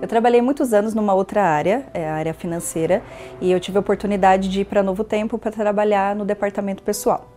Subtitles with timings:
[0.00, 3.02] Eu trabalhei muitos anos numa outra área, é a área financeira,
[3.40, 7.28] e eu tive a oportunidade de ir para Novo Tempo para trabalhar no departamento pessoal.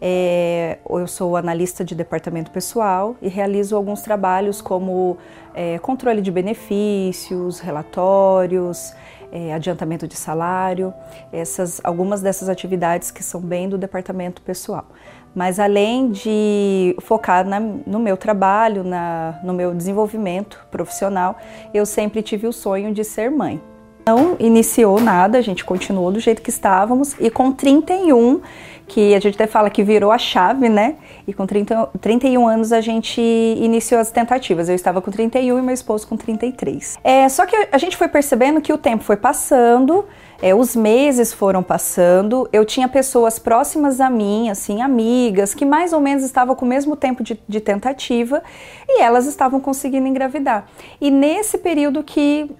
[0.00, 5.16] É, eu sou analista de departamento pessoal e realizo alguns trabalhos como
[5.54, 8.92] é, controle de benefícios, relatórios,
[9.32, 10.92] é, adiantamento de salário,
[11.32, 14.86] essas, algumas dessas atividades que são bem do departamento pessoal.
[15.34, 21.36] Mas além de focar na, no meu trabalho, na, no meu desenvolvimento profissional,
[21.72, 23.60] eu sempre tive o sonho de ser mãe.
[24.06, 28.40] Não iniciou nada, a gente continuou do jeito que estávamos e com 31
[28.86, 30.96] que a gente até fala que virou a chave, né?
[31.26, 34.68] E com 30, 31 anos a gente iniciou as tentativas.
[34.68, 36.98] Eu estava com 31 e meu esposo com 33.
[37.02, 40.04] É, só que a gente foi percebendo que o tempo foi passando,
[40.42, 45.94] é, os meses foram passando, eu tinha pessoas próximas a mim, assim, amigas, que mais
[45.94, 48.42] ou menos estavam com o mesmo tempo de, de tentativa
[48.86, 50.66] e elas estavam conseguindo engravidar.
[51.00, 52.50] E nesse período que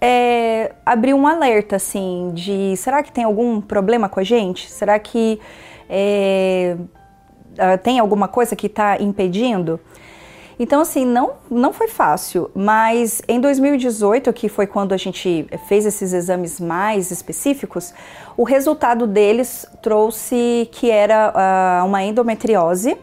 [0.00, 4.70] é, abriu um alerta, assim, de será que tem algum problema com a gente?
[4.70, 5.38] Será que
[5.88, 6.76] é,
[7.58, 9.78] ah, tem alguma coisa que está impedindo?
[10.58, 15.86] Então, assim, não, não foi fácil, mas em 2018, que foi quando a gente fez
[15.86, 17.94] esses exames mais específicos,
[18.36, 22.96] o resultado deles trouxe que era uh, uma endometriose,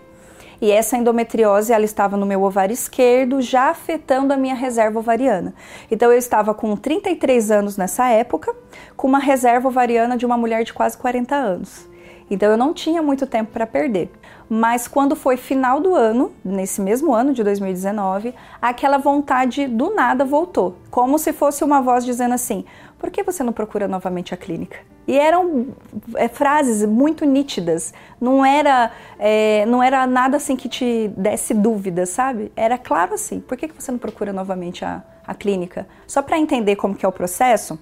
[0.62, 5.54] e essa endometriose ela estava no meu ovário esquerdo, já afetando a minha reserva ovariana.
[5.90, 8.56] Então eu estava com 33 anos nessa época,
[8.96, 11.88] com uma reserva ovariana de uma mulher de quase 40 anos.
[12.30, 14.12] Então eu não tinha muito tempo para perder.
[14.50, 20.24] Mas quando foi final do ano, nesse mesmo ano de 2019, aquela vontade do nada
[20.24, 22.64] voltou, como se fosse uma voz dizendo assim:
[22.98, 24.78] por que você não procura novamente a clínica?
[25.08, 25.68] E eram
[26.16, 32.06] é, frases muito nítidas, não era, é, não era nada assim que te desse dúvida,
[32.06, 32.52] sabe?
[32.56, 35.88] Era claro assim: por que, que você não procura novamente a, a clínica?
[36.06, 37.80] Só para entender como que é o processo,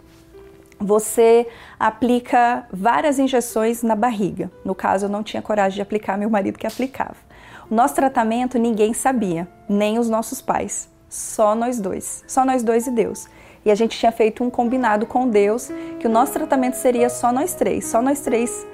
[0.80, 1.48] você
[1.80, 4.52] aplica várias injeções na barriga.
[4.64, 7.16] No caso, eu não tinha coragem de aplicar, meu marido que aplicava.
[7.72, 12.92] Nosso tratamento ninguém sabia, nem os nossos pais, só nós dois, só nós dois e
[12.92, 13.28] Deus.
[13.66, 17.31] E a gente tinha feito um combinado com Deus que o nosso tratamento seria só
[17.34, 18.66] nós três, só nós três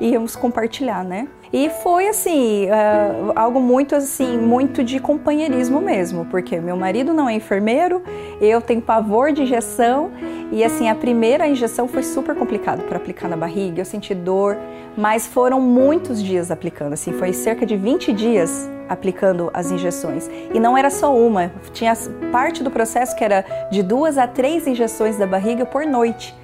[0.00, 1.26] íamos compartilhar, né?
[1.52, 7.28] E foi assim, uh, algo muito assim, muito de companheirismo mesmo, porque meu marido não
[7.28, 8.02] é enfermeiro,
[8.40, 10.10] eu tenho pavor de injeção
[10.52, 14.56] e assim a primeira injeção foi super complicado para aplicar na barriga, eu senti dor,
[14.96, 20.30] mas foram muitos dias aplicando, assim, foi cerca de 20 dias aplicando as injeções.
[20.54, 21.92] E não era só uma, tinha
[22.30, 26.34] parte do processo que era de duas a três injeções da barriga por noite.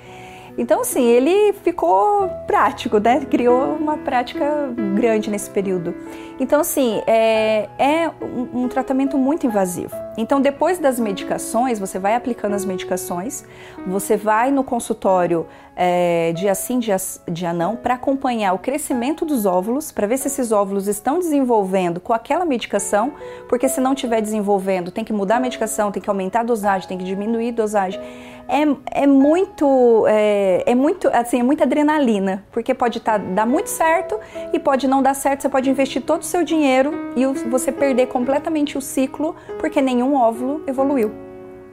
[0.59, 3.21] Então, assim, ele ficou prático, né?
[3.31, 5.95] Criou uma prática grande nesse período.
[6.39, 9.95] Então, assim, é, é um, um, tratamento muito invasivo.
[10.17, 13.45] Então, depois das medicações, você vai aplicando as medicações,
[13.87, 16.97] você vai no consultório é, dia sim, dia,
[17.31, 21.99] dia não, para acompanhar o crescimento dos óvulos, para ver se esses óvulos estão desenvolvendo
[22.01, 23.13] com aquela medicação,
[23.49, 26.89] porque se não estiver desenvolvendo, tem que mudar a medicação, tem que aumentar a dosagem,
[26.89, 28.01] tem que diminuir a dosagem.
[28.49, 33.69] É, é muito, é, é, muito, assim, é muita adrenalina, porque pode tá, dar muito
[33.69, 34.19] certo
[34.53, 38.09] e pode não dar certo, você pode investir todo o seu dinheiro e você perder
[38.09, 41.11] completamente o ciclo, porque nenhum óvulo evoluiu.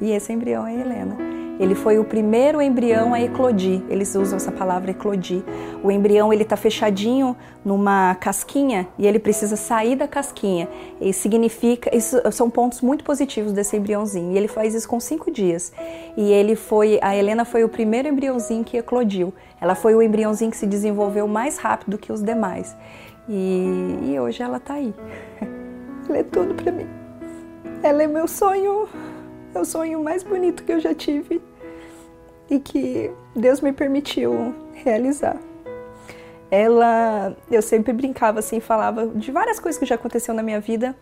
[0.02, 1.30] E esse embrião é Helena.
[1.60, 3.82] Ele foi o primeiro embrião a eclodir.
[3.90, 5.44] Eles usam essa palavra eclodir.
[5.84, 7.36] O embrião ele está fechadinho
[7.66, 10.70] numa casquinha e ele precisa sair da casquinha.
[11.02, 14.32] E significa, isso são pontos muito positivos desse embriãozinho.
[14.32, 15.74] E ele faz isso com cinco dias.
[16.16, 19.34] E ele foi, a Helena foi o primeiro embriãozinho que eclodiu.
[19.60, 22.74] Ela foi o embriãozinho que se desenvolveu mais rápido que os demais.
[23.28, 24.94] E, e hoje ela está aí.
[26.08, 26.88] Ela é tudo para mim.
[27.82, 28.90] Ela é meu sonho,
[29.56, 31.42] é o sonho mais bonito que eu já tive
[32.50, 35.38] e que Deus me permitiu realizar.
[36.52, 40.94] Ela, eu sempre brincava assim, falava de várias coisas que já aconteceu na minha vida.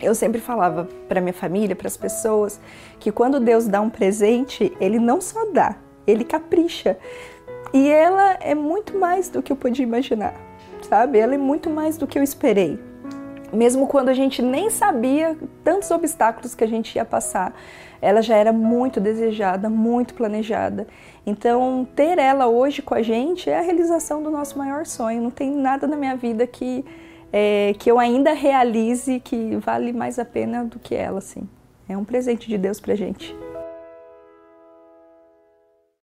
[0.00, 2.58] Eu sempre falava para minha família, para as pessoas,
[2.98, 6.96] que quando Deus dá um presente, ele não só dá, ele capricha.
[7.74, 10.34] E ela é muito mais do que eu podia imaginar,
[10.88, 11.18] sabe?
[11.18, 12.87] Ela é muito mais do que eu esperei.
[13.52, 17.54] Mesmo quando a gente nem sabia tantos obstáculos que a gente ia passar,
[18.00, 20.86] ela já era muito desejada, muito planejada.
[21.26, 25.22] Então, ter ela hoje com a gente é a realização do nosso maior sonho.
[25.22, 26.84] Não tem nada na minha vida que,
[27.32, 31.48] é, que eu ainda realize que vale mais a pena do que ela, assim.
[31.88, 33.34] É um presente de Deus pra gente.